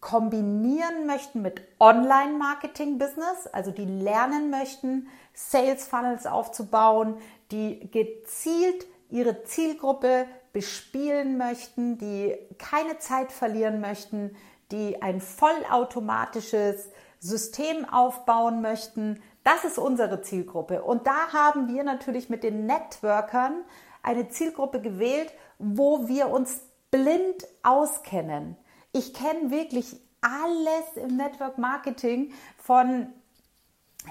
kombinieren 0.00 1.06
möchten 1.06 1.42
mit 1.42 1.62
Online 1.78 2.32
Marketing 2.36 2.98
Business, 2.98 3.46
also 3.52 3.70
die 3.70 3.84
lernen 3.84 4.50
möchten, 4.50 5.08
Sales 5.32 5.86
Funnels 5.86 6.26
aufzubauen, 6.26 7.16
die 7.52 7.88
gezielt 7.90 8.84
ihre 9.10 9.44
Zielgruppe 9.44 10.26
bespielen 10.52 11.38
möchten, 11.38 11.98
die 11.98 12.36
keine 12.58 12.98
Zeit 12.98 13.30
verlieren 13.30 13.80
möchten, 13.80 14.34
die 14.72 15.00
ein 15.00 15.20
vollautomatisches 15.20 16.90
System 17.22 17.88
aufbauen 17.88 18.60
möchten, 18.62 19.22
das 19.44 19.64
ist 19.64 19.78
unsere 19.78 20.22
Zielgruppe. 20.22 20.82
Und 20.82 21.06
da 21.06 21.32
haben 21.32 21.72
wir 21.72 21.84
natürlich 21.84 22.28
mit 22.28 22.42
den 22.42 22.66
Networkern 22.66 23.64
eine 24.02 24.28
Zielgruppe 24.28 24.80
gewählt, 24.80 25.32
wo 25.58 26.08
wir 26.08 26.28
uns 26.28 26.60
blind 26.90 27.46
auskennen. 27.62 28.56
Ich 28.90 29.14
kenne 29.14 29.50
wirklich 29.52 29.96
alles 30.20 30.96
im 30.96 31.16
Network 31.16 31.58
Marketing 31.58 32.32
von 32.58 33.06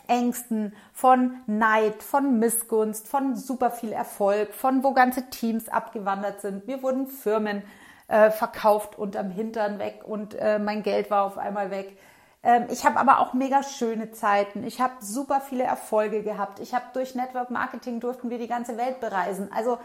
Ängsten, 0.07 0.73
von 0.93 1.41
Neid, 1.47 2.01
von 2.01 2.39
Missgunst, 2.39 3.09
von 3.09 3.35
super 3.35 3.71
viel 3.71 3.91
Erfolg, 3.91 4.53
von 4.53 4.85
wo 4.85 4.93
ganze 4.93 5.29
Teams 5.29 5.67
abgewandert 5.67 6.39
sind. 6.39 6.65
Mir 6.65 6.81
wurden 6.81 7.07
Firmen 7.07 7.63
äh, 8.07 8.31
verkauft 8.31 8.97
unterm 8.97 9.31
Hintern 9.31 9.79
weg 9.79 10.03
und 10.05 10.33
äh, 10.35 10.59
mein 10.59 10.81
Geld 10.81 11.11
war 11.11 11.25
auf 11.25 11.37
einmal 11.37 11.71
weg. 11.71 11.97
Ähm, 12.43 12.67
ich 12.69 12.85
habe 12.85 12.99
aber 12.99 13.19
auch 13.19 13.33
mega 13.33 13.63
schöne 13.63 14.11
Zeiten. 14.11 14.63
Ich 14.63 14.81
habe 14.81 14.93
super 14.99 15.41
viele 15.41 15.63
Erfolge 15.63 16.23
gehabt. 16.23 16.59
Ich 16.59 16.73
habe 16.73 16.85
durch 16.93 17.15
Network 17.15 17.51
Marketing 17.51 17.99
durften 17.99 18.29
wir 18.29 18.37
die 18.37 18.47
ganze 18.47 18.77
Welt 18.77 18.99
bereisen. 18.99 19.49
Also 19.53 19.77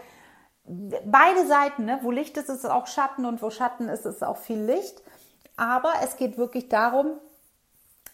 beide 0.64 1.46
Seiten, 1.46 1.84
ne? 1.84 2.00
wo 2.02 2.10
Licht 2.10 2.36
ist, 2.36 2.48
ist 2.48 2.64
auch 2.64 2.86
Schatten 2.86 3.24
und 3.24 3.42
wo 3.42 3.50
Schatten 3.50 3.88
ist, 3.88 4.06
ist 4.06 4.24
auch 4.24 4.38
viel 4.38 4.60
Licht. 4.60 5.02
Aber 5.56 5.92
es 6.02 6.16
geht 6.16 6.38
wirklich 6.38 6.68
darum, 6.68 7.12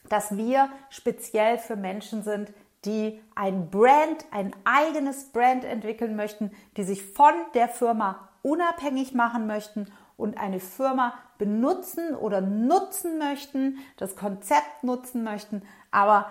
dass 0.09 0.37
wir 0.37 0.69
speziell 0.91 1.59
für 1.59 1.77
Menschen 1.77 2.23
sind, 2.23 2.53
die 2.85 3.21
ein 3.35 3.71
Brand, 3.71 4.25
ein 4.33 4.55
eigenes 4.65 5.31
Brand 5.31 5.65
entwickeln 5.65 6.17
möchten, 6.17 6.51
die 6.77 6.83
sich 6.83 7.05
von 7.05 7.33
der 7.55 7.69
Firma 7.69 8.29
unabhängig 8.43 9.15
machen 9.15 9.47
möchten 9.47 9.93
und 10.17 10.39
eine 10.39 10.61
Firma 10.61 11.15
benutzen 11.39 12.15
oder 12.15 12.41
nutzen 12.41 13.19
möchten, 13.19 13.79
das 13.97 14.17
Konzept 14.17 14.83
nutzen 14.83 15.25
möchten, 15.25 15.63
aber 15.91 16.31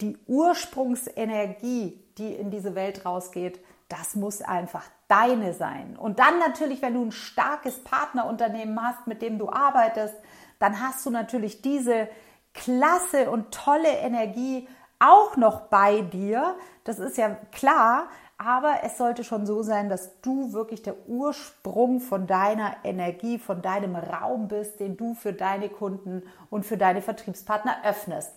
die 0.00 0.18
Ursprungsenergie, 0.26 2.02
die 2.18 2.34
in 2.34 2.50
diese 2.50 2.74
Welt 2.74 3.04
rausgeht, 3.04 3.60
das 3.88 4.14
muss 4.14 4.42
einfach 4.42 4.84
deine 5.08 5.52
sein. 5.52 5.96
Und 5.96 6.18
dann 6.18 6.38
natürlich, 6.38 6.82
wenn 6.82 6.94
du 6.94 7.04
ein 7.04 7.12
starkes 7.12 7.82
Partnerunternehmen 7.84 8.80
hast, 8.82 9.06
mit 9.06 9.22
dem 9.22 9.38
du 9.38 9.50
arbeitest, 9.50 10.14
dann 10.58 10.80
hast 10.80 11.04
du 11.04 11.10
natürlich 11.10 11.62
diese 11.62 12.08
klasse 12.54 13.30
und 13.30 13.52
tolle 13.52 13.90
Energie 13.90 14.68
auch 14.98 15.36
noch 15.36 15.62
bei 15.62 16.00
dir. 16.00 16.56
Das 16.84 16.98
ist 16.98 17.18
ja 17.18 17.36
klar, 17.52 18.08
aber 18.38 18.80
es 18.82 18.98
sollte 18.98 19.24
schon 19.24 19.46
so 19.46 19.62
sein, 19.62 19.88
dass 19.88 20.20
du 20.20 20.52
wirklich 20.52 20.82
der 20.82 21.08
Ursprung 21.08 22.00
von 22.00 22.26
deiner 22.26 22.76
Energie, 22.82 23.38
von 23.38 23.62
deinem 23.62 23.94
Raum 23.94 24.48
bist, 24.48 24.80
den 24.80 24.96
du 24.96 25.14
für 25.14 25.32
deine 25.32 25.68
Kunden 25.68 26.22
und 26.50 26.66
für 26.66 26.76
deine 26.76 27.00
Vertriebspartner 27.00 27.76
öffnest. 27.84 28.32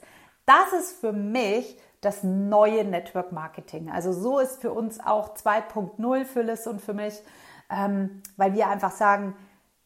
Das 0.45 0.71
ist 0.79 0.99
für 0.99 1.13
mich 1.13 1.77
das 2.01 2.23
neue 2.23 2.85
Network 2.85 3.31
Marketing. 3.31 3.89
Also 3.89 4.13
so 4.13 4.39
ist 4.39 4.61
für 4.61 4.71
uns 4.71 4.99
auch 4.99 5.35
2.0 5.35 6.25
für 6.25 6.41
Liz 6.41 6.67
und 6.67 6.81
für 6.81 6.93
mich, 6.93 7.21
ähm, 7.69 8.21
weil 8.37 8.53
wir 8.53 8.69
einfach 8.69 8.91
sagen, 8.91 9.35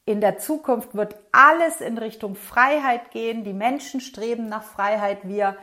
in 0.06 0.20
der 0.20 0.38
Zukunft 0.38 0.94
wird 0.94 1.16
alles 1.32 1.80
in 1.80 1.98
Richtung 1.98 2.36
Freiheit 2.36 3.12
gehen. 3.12 3.44
Die 3.44 3.54
Menschen 3.54 4.02
streben 4.02 4.50
nach 4.50 4.64
Freiheit. 4.64 5.28
Wir 5.28 5.56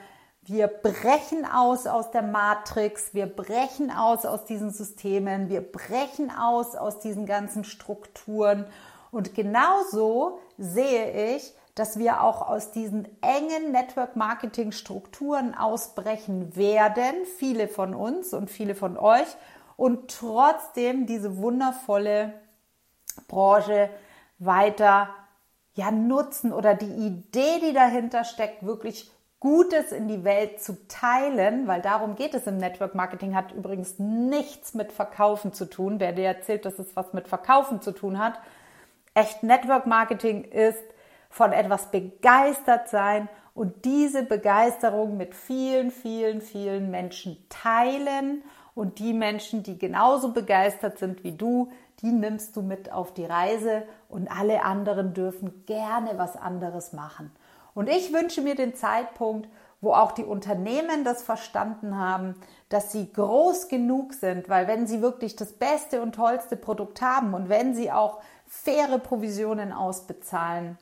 wir 0.51 0.67
brechen 0.67 1.45
aus 1.45 1.87
aus 1.87 2.11
der 2.11 2.23
Matrix, 2.23 3.13
wir 3.15 3.27
brechen 3.27 3.91
aus 3.91 4.25
aus 4.25 4.45
diesen 4.45 4.71
Systemen, 4.71 5.49
wir 5.49 5.61
brechen 5.61 6.31
aus 6.31 6.75
aus 6.75 7.01
diesen 7.01 7.27
ganzen 7.27 7.65
Strukturen. 7.65 8.67
Und 9.11 9.35
genauso 9.35 10.39
sehe 10.57 11.35
ich, 11.37 11.53
dass 11.75 11.99
wir 11.99 12.23
auch 12.23 12.49
aus 12.49 12.73
diesen 12.73 13.07
engen 13.23 13.73
Network-Marketing-Strukturen 13.73 15.55
ausbrechen 15.55 16.57
werden, 16.57 17.15
viele 17.37 17.69
von 17.69 17.95
uns 17.95 18.33
und 18.35 18.51
viele 18.51 18.75
von 18.75 18.97
euch, 18.97 19.29
und 19.77 20.11
trotzdem 20.11 21.07
diese 21.07 21.37
wundervolle 21.37 22.33
Branche 23.29 23.91
weiter 24.39 25.09
ja 25.75 25.93
nutzen 25.93 26.53
oder 26.53 26.75
die 26.75 27.07
Idee, 27.07 27.61
die 27.63 27.73
dahinter 27.73 28.25
steckt, 28.25 28.67
wirklich 28.67 29.13
Gutes 29.41 29.93
in 29.93 30.09
die 30.09 30.25
Welt 30.25 30.61
zu 30.61 30.77
teilen, 30.89 31.69
weil 31.69 31.81
darum 31.81 32.17
geht 32.17 32.35
es 32.35 32.49
im 32.49 32.57
Network 32.57 32.97
Marketing, 32.97 33.37
hat 33.37 33.53
übrigens 33.53 33.99
nichts 33.99 34.75
mit 34.75 34.91
Verkaufen 34.91 35.53
zu 35.53 35.67
tun. 35.67 36.01
Wer 36.01 36.13
dir 36.13 36.27
erzählt, 36.27 36.65
dass 36.65 36.79
es 36.81 36.97
was 36.97 37.13
mit 37.13 37.29
Verkaufen 37.29 37.81
zu 37.81 37.93
tun 37.93 38.19
hat. 38.19 38.41
Echt 39.15 39.45
Network 39.45 39.87
Marketing 39.87 40.43
ist 40.43 40.83
von 41.31 41.53
etwas 41.53 41.91
begeistert 41.91 42.89
sein 42.89 43.29
und 43.55 43.85
diese 43.85 44.25
Begeisterung 44.25 45.17
mit 45.17 45.35
vielen, 45.35 45.91
vielen, 45.91 46.41
vielen 46.41 46.91
Menschen 46.91 47.37
teilen 47.49 48.43
und 48.75 48.99
die 48.99 49.13
Menschen, 49.13 49.63
die 49.63 49.79
genauso 49.79 50.33
begeistert 50.33 50.99
sind 50.99 51.25
wie 51.25 51.33
du, 51.33 51.71
die 52.01 52.13
nimmst 52.13 52.57
du 52.57 52.63
mit 52.63 52.93
auf 52.93 53.13
die 53.13 53.25
Reise 53.25 53.83
und 54.09 54.31
alle 54.31 54.63
anderen 54.63 55.15
dürfen 55.15 55.65
gerne 55.67 56.17
was 56.17 56.37
anderes 56.37 56.93
machen. 56.93 57.33
Und 57.79 57.89
ich 57.89 58.13
wünsche 58.13 58.43
mir 58.43 58.57
den 58.57 58.75
Zeitpunkt, 58.75 59.49
wo 59.81 59.93
auch 59.93 60.11
die 60.11 60.25
Unternehmen 60.25 61.05
das 61.05 61.23
verstanden 61.23 61.97
haben, 61.97 62.35
dass 62.71 62.91
sie 62.91 63.13
groß 63.13 63.69
genug 63.69 64.15
sind, 64.15 64.49
weil 64.49 64.67
wenn 64.67 64.89
sie 64.89 65.01
wirklich 65.01 65.37
das 65.37 65.53
beste 65.53 66.03
und 66.03 66.17
tollste 66.17 66.57
Produkt 66.57 67.03
haben 67.03 67.35
und 67.35 67.49
wenn 67.49 67.77
sie 67.77 67.93
auch 67.93 68.19
faire 68.49 68.99
Provisionen 68.99 69.73
ausbezahlen, 69.73 70.77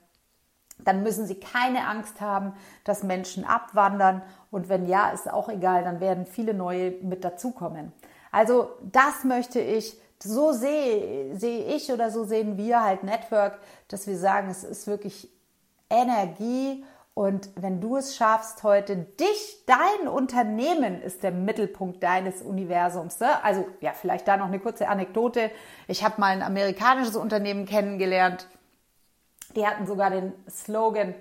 dann 0.78 1.02
müssen 1.02 1.26
sie 1.26 1.38
keine 1.38 1.86
Angst 1.86 2.22
haben, 2.22 2.54
dass 2.84 3.02
Menschen 3.02 3.44
abwandern 3.44 4.22
und 4.50 4.70
wenn 4.70 4.86
ja, 4.86 5.10
ist 5.10 5.30
auch 5.30 5.50
egal, 5.50 5.84
dann 5.84 6.00
werden 6.00 6.24
viele 6.24 6.54
neue 6.54 6.92
mit 7.02 7.24
dazukommen. 7.24 7.92
Also 8.32 8.70
das 8.80 9.22
möchte 9.22 9.60
ich, 9.60 10.00
so 10.22 10.52
sehe, 10.52 11.36
sehe 11.36 11.76
ich 11.76 11.92
oder 11.92 12.10
so 12.10 12.24
sehen 12.24 12.56
wir 12.56 12.82
halt 12.82 13.02
Network, 13.02 13.58
dass 13.88 14.06
wir 14.06 14.16
sagen, 14.16 14.48
es 14.48 14.64
ist 14.64 14.86
wirklich 14.86 15.35
Energie. 15.90 16.84
Und 17.14 17.48
wenn 17.56 17.80
du 17.80 17.96
es 17.96 18.14
schaffst, 18.14 18.62
heute 18.62 18.96
dich, 18.96 19.64
dein 19.66 20.06
Unternehmen 20.06 21.00
ist 21.00 21.22
der 21.22 21.32
Mittelpunkt 21.32 22.02
deines 22.02 22.42
Universums. 22.42 23.20
Ne? 23.20 23.42
Also 23.42 23.66
ja, 23.80 23.92
vielleicht 23.92 24.28
da 24.28 24.36
noch 24.36 24.48
eine 24.48 24.60
kurze 24.60 24.88
Anekdote. 24.88 25.50
Ich 25.88 26.04
habe 26.04 26.20
mal 26.20 26.32
ein 26.32 26.42
amerikanisches 26.42 27.16
Unternehmen 27.16 27.64
kennengelernt. 27.64 28.46
Die 29.54 29.66
hatten 29.66 29.86
sogar 29.86 30.10
den 30.10 30.34
Slogan 30.50 31.14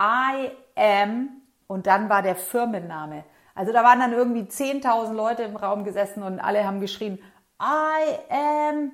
I 0.00 0.50
am 0.76 1.30
und 1.66 1.86
dann 1.86 2.10
war 2.10 2.20
der 2.20 2.36
Firmenname. 2.36 3.24
Also 3.54 3.72
da 3.72 3.82
waren 3.82 4.00
dann 4.00 4.12
irgendwie 4.12 4.42
10.000 4.42 5.12
Leute 5.12 5.42
im 5.42 5.56
Raum 5.56 5.84
gesessen 5.84 6.22
und 6.22 6.38
alle 6.40 6.66
haben 6.66 6.80
geschrien 6.80 7.18
I 7.62 8.18
am 8.30 8.92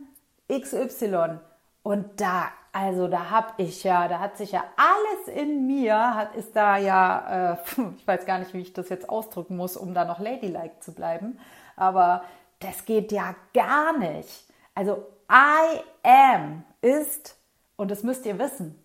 XY. 0.49 1.41
Und 1.83 2.21
da 2.21 2.49
also 2.79 3.09
da 3.09 3.31
habe 3.31 3.55
ich 3.57 3.85
ja, 3.85 4.07
da 4.07 4.19
hat 4.21 4.37
sich 4.37 4.53
ja 4.53 4.63
alles 4.77 5.35
in 5.35 5.67
mir, 5.67 6.15
hat, 6.15 6.35
ist 6.35 6.55
da 6.55 6.77
ja, 6.77 7.55
äh, 7.55 7.57
ich 7.97 8.07
weiß 8.07 8.27
gar 8.27 8.39
nicht, 8.39 8.53
wie 8.53 8.61
ich 8.61 8.75
das 8.75 8.91
jetzt 8.91 9.09
ausdrücken 9.09 9.57
muss, 9.57 9.79
um 9.79 9.95
da 9.95 10.05
noch 10.05 10.21
ladylike 10.21 10.79
zu 10.81 10.93
bleiben, 10.93 11.39
aber 11.75 12.25
das 12.59 12.85
geht 12.85 13.13
ja 13.13 13.35
gar 13.55 13.97
nicht. 13.97 14.45
Also 14.75 15.07
I 15.33 15.81
am 16.03 16.65
ist, 16.83 17.39
und 17.77 17.91
das 17.91 18.03
müsst 18.03 18.27
ihr 18.27 18.39
wissen, 18.39 18.79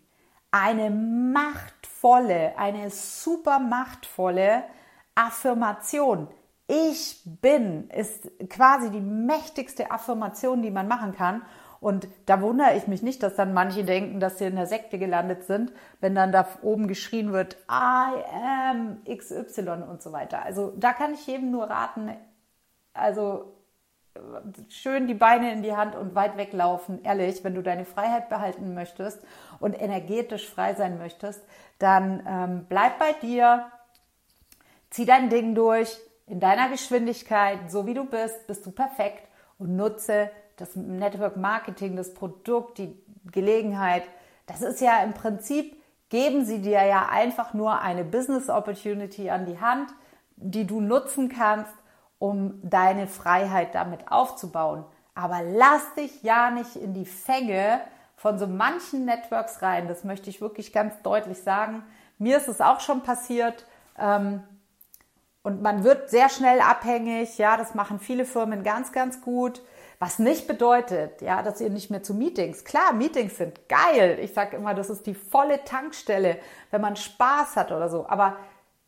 eine 0.52 0.90
machtvolle, 0.90 2.58
eine 2.58 2.92
super 2.92 3.60
machtvolle 3.60 4.64
Affirmation. 5.16 6.30
Ich 6.66 7.22
bin 7.26 7.90
ist 7.90 8.32
quasi 8.50 8.90
die 8.90 9.02
mächtigste 9.02 9.92
Affirmation, 9.92 10.62
die 10.62 10.72
man 10.72 10.88
machen 10.88 11.14
kann. 11.14 11.42
Und 11.82 12.08
da 12.28 12.42
wundere 12.42 12.76
ich 12.78 12.86
mich 12.86 13.02
nicht, 13.02 13.24
dass 13.24 13.36
dann 13.36 13.56
manche 13.56 13.84
denken, 13.84 14.20
dass 14.20 14.38
sie 14.38 14.46
in 14.46 14.56
der 14.56 14.68
Sekte 14.68 15.00
gelandet 15.00 15.46
sind, 15.46 15.74
wenn 16.00 16.14
dann 16.14 16.32
da 16.32 16.48
oben 16.62 16.88
geschrien 16.88 17.34
wird, 17.34 17.58
I 17.68 18.24
am 18.32 19.02
XY 19.04 19.84
und 19.90 20.04
so 20.04 20.12
weiter. 20.12 20.46
Also 20.46 20.74
da 20.78 20.94
kann 20.94 21.16
ich 21.16 21.26
jedem 21.26 21.50
nur 21.50 21.72
raten, 21.72 22.12
also 22.94 23.56
schön 24.70 25.08
die 25.08 25.16
Beine 25.16 25.52
in 25.52 25.64
die 25.64 25.76
Hand 25.76 25.96
und 25.96 26.14
weit 26.14 26.38
weglaufen. 26.38 27.04
Ehrlich, 27.04 27.44
wenn 27.44 27.56
du 27.56 27.64
deine 27.64 27.86
Freiheit 27.86 28.30
behalten 28.30 28.76
möchtest 28.76 29.20
und 29.60 29.80
energetisch 29.82 30.48
frei 30.48 30.76
sein 30.76 31.00
möchtest, 31.00 31.42
dann 31.80 32.24
ähm, 32.28 32.66
bleib 32.70 33.00
bei 33.00 33.14
dir, 33.14 33.72
zieh 34.92 35.06
dein 35.06 35.30
Ding 35.30 35.56
durch 35.56 36.00
in 36.28 36.40
deiner 36.40 36.70
Geschwindigkeit, 36.70 37.72
so 37.72 37.88
wie 37.88 37.96
du 37.96 38.06
bist, 38.06 38.46
bist 38.46 38.66
du 38.68 38.72
perfekt 38.72 39.28
und 39.58 39.76
nutze 39.76 40.30
das 40.58 40.76
Network 40.76 41.38
Marketing, 41.38 41.96
das 41.96 42.14
Produkt, 42.14 42.78
die 42.78 42.96
Gelegenheit, 43.32 44.04
das 44.46 44.62
ist 44.62 44.82
ja 44.82 45.04
im 45.04 45.14
Prinzip, 45.14 45.76
geben 46.10 46.46
sie 46.46 46.62
dir 46.62 46.84
ja 46.84 47.08
einfach 47.10 47.54
nur 47.54 47.80
eine 47.80 48.04
Business 48.04 48.50
Opportunity 48.50 49.30
an 49.30 49.46
die 49.46 49.60
Hand, 49.60 49.90
die 50.36 50.68
du 50.68 50.82
nutzen 50.82 51.30
kannst, 51.30 51.74
um 52.20 52.60
deine 52.62 53.08
Freiheit 53.08 53.74
damit 53.74 54.12
aufzubauen. 54.12 54.86
Aber 55.16 55.42
lass 55.42 55.94
dich 55.96 56.22
ja 56.24 56.52
nicht 56.52 56.76
in 56.76 56.94
die 56.94 57.06
Fänge 57.06 57.82
von 58.16 58.38
so 58.38 58.46
manchen 58.46 59.06
Networks 59.06 59.62
rein. 59.62 59.88
Das 59.88 60.04
möchte 60.04 60.30
ich 60.30 60.42
wirklich 60.42 60.74
ganz 60.74 61.02
deutlich 61.02 61.42
sagen. 61.42 61.84
Mir 62.20 62.38
ist 62.38 62.48
es 62.48 62.62
auch 62.62 62.80
schon 62.80 63.02
passiert. 63.02 63.66
Ähm, 63.98 64.44
und 65.44 65.62
man 65.62 65.84
wird 65.84 66.10
sehr 66.10 66.30
schnell 66.30 66.62
abhängig. 66.62 67.38
Ja, 67.38 67.58
das 67.58 67.74
machen 67.74 68.00
viele 68.00 68.26
Firmen 68.26 68.64
ganz, 68.64 68.92
ganz 68.92 69.22
gut. 69.22 69.62
Was 70.02 70.18
nicht 70.18 70.48
bedeutet, 70.48 71.22
ja, 71.22 71.44
dass 71.44 71.62
ihr 71.62 71.70
nicht 71.70 71.92
mehr 71.92 72.02
zu 72.02 72.16
Meetings. 72.16 72.64
Klar, 72.64 72.92
Meetings 72.92 73.38
sind 73.38 73.70
geil. 73.70 74.18
Ich 74.20 74.34
sage 74.34 74.58
immer, 74.58 74.74
das 74.74 74.90
ist 74.90 75.06
die 75.06 75.14
volle 75.14 75.64
Tankstelle, 75.64 76.40
wenn 76.72 76.82
man 76.82 76.96
Spaß 76.96 77.56
hat 77.56 77.72
oder 77.72 77.88
so. 77.88 78.08
Aber 78.08 78.38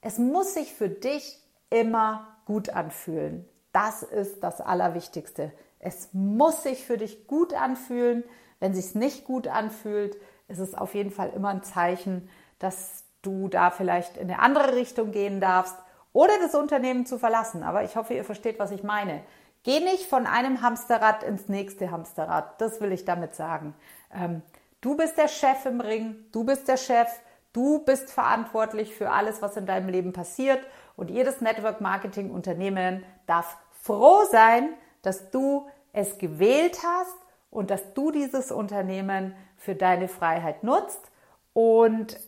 es 0.02 0.18
muss 0.18 0.56
sich 0.56 0.74
für 0.74 0.90
dich 0.90 1.38
immer 1.70 2.36
gut 2.46 2.72
anfühlen. 2.72 3.48
Das 3.74 4.02
ist 4.02 4.42
das 4.42 4.60
Allerwichtigste. 4.60 5.52
Es 5.78 6.10
muss 6.14 6.64
sich 6.64 6.84
für 6.84 6.98
dich 6.98 7.28
gut 7.28 7.54
anfühlen. 7.54 8.24
Wenn 8.60 8.72
es 8.72 8.78
sich 8.78 8.96
nicht 8.96 9.24
gut 9.24 9.48
anfühlt, 9.48 10.18
ist 10.48 10.58
es 10.58 10.74
auf 10.74 10.96
jeden 10.96 11.12
Fall 11.12 11.30
immer 11.36 11.50
ein 11.50 11.62
Zeichen, 11.62 12.28
dass 12.58 13.04
du 13.22 13.50
da 13.50 13.70
vielleicht 13.70 14.18
in 14.18 14.32
eine 14.32 14.40
andere 14.40 14.76
Richtung 14.76 15.12
gehen 15.12 15.40
darfst 15.40 15.76
oder 16.12 16.34
das 16.42 16.56
Unternehmen 16.56 17.06
zu 17.06 17.20
verlassen. 17.20 17.62
Aber 17.62 17.84
ich 17.84 17.98
hoffe, 17.98 18.16
ihr 18.16 18.24
versteht, 18.24 18.58
was 18.58 18.72
ich 18.72 18.82
meine. 18.82 19.22
Geh 19.64 19.80
nicht 19.80 20.04
von 20.08 20.28
einem 20.28 20.62
Hamsterrad 20.62 21.24
ins 21.24 21.48
nächste 21.48 21.90
Hamsterrad. 21.90 22.60
Das 22.60 22.82
will 22.82 22.92
ich 22.92 23.06
damit 23.06 23.34
sagen. 23.34 23.74
Ähm, 24.14 24.42
du 24.82 24.98
bist 24.98 25.18
der 25.18 25.30
Chef 25.30 25.66
im 25.66 25.80
Ring, 25.80 26.16
du 26.34 26.44
bist 26.44 26.68
der 26.68 26.78
Chef, 26.78 27.08
du 27.54 27.80
bist 27.80 28.12
verantwortlich 28.12 28.94
für 28.94 29.12
alles, 29.12 29.42
was 29.42 29.56
in 29.56 29.66
deinem 29.66 29.88
Leben 29.88 30.12
passiert. 30.12 30.60
Und 30.98 31.10
jedes 31.10 31.40
Network 31.40 31.80
Marketing 31.80 32.30
Unternehmen 32.30 33.04
darf 33.26 33.58
froh 33.72 34.24
sein, 34.30 34.74
dass 35.02 35.32
du 35.32 35.68
es 35.94 36.18
gewählt 36.18 36.80
hast 36.84 37.18
und 37.50 37.70
dass 37.70 37.94
du 37.94 38.12
dieses 38.12 38.52
Unternehmen 38.52 39.34
für 39.58 39.76
deine 39.76 40.10
Freiheit 40.10 40.64
nutzt. 40.64 41.12
Und 41.54 42.20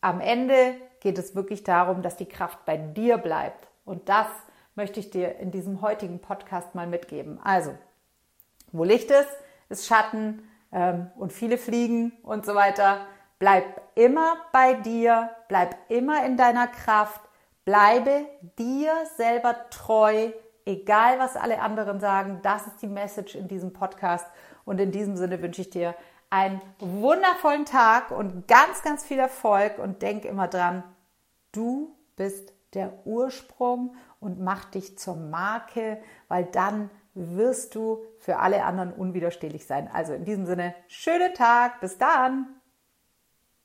am 0.00 0.20
Ende 0.20 0.76
geht 1.00 1.18
es 1.18 1.34
wirklich 1.34 1.64
darum, 1.64 2.00
dass 2.00 2.16
die 2.16 2.28
Kraft 2.28 2.64
bei 2.64 2.76
dir 2.76 3.18
bleibt. 3.18 3.68
Und 3.84 4.08
das 4.08 4.28
möchte 4.74 5.00
ich 5.00 5.10
dir 5.10 5.36
in 5.36 5.50
diesem 5.50 5.82
heutigen 5.82 6.20
Podcast 6.20 6.74
mal 6.74 6.86
mitgeben. 6.86 7.40
Also, 7.42 7.74
wo 8.72 8.84
Licht 8.84 9.10
ist, 9.10 9.30
ist 9.68 9.86
Schatten 9.86 10.48
ähm, 10.72 11.10
und 11.16 11.32
viele 11.32 11.58
Fliegen 11.58 12.12
und 12.22 12.46
so 12.46 12.54
weiter. 12.54 13.06
Bleib 13.38 13.64
immer 13.94 14.36
bei 14.52 14.74
dir, 14.74 15.30
bleib 15.48 15.76
immer 15.90 16.24
in 16.24 16.36
deiner 16.36 16.68
Kraft, 16.68 17.20
bleibe 17.64 18.26
dir 18.58 18.92
selber 19.16 19.56
treu, 19.70 20.30
egal 20.64 21.18
was 21.18 21.36
alle 21.36 21.60
anderen 21.60 22.00
sagen. 22.00 22.40
Das 22.42 22.66
ist 22.66 22.80
die 22.82 22.86
Message 22.86 23.34
in 23.34 23.48
diesem 23.48 23.72
Podcast. 23.72 24.26
Und 24.64 24.80
in 24.80 24.92
diesem 24.92 25.16
Sinne 25.16 25.42
wünsche 25.42 25.62
ich 25.62 25.70
dir 25.70 25.94
einen 26.30 26.62
wundervollen 26.78 27.66
Tag 27.66 28.10
und 28.10 28.48
ganz, 28.48 28.82
ganz 28.82 29.04
viel 29.04 29.18
Erfolg 29.18 29.78
und 29.78 30.00
denk 30.00 30.24
immer 30.24 30.48
dran, 30.48 30.82
du 31.52 31.94
bist 32.16 32.51
der 32.74 33.06
Ursprung 33.06 33.94
und 34.20 34.40
mach 34.40 34.64
dich 34.66 34.98
zur 34.98 35.16
Marke, 35.16 35.98
weil 36.28 36.44
dann 36.44 36.90
wirst 37.14 37.74
du 37.74 38.04
für 38.18 38.38
alle 38.38 38.64
anderen 38.64 38.92
unwiderstehlich 38.92 39.66
sein. 39.66 39.90
Also 39.92 40.14
in 40.14 40.24
diesem 40.24 40.46
Sinne, 40.46 40.74
schönen 40.88 41.34
Tag, 41.34 41.80
bis 41.80 41.98
dann! 41.98 42.61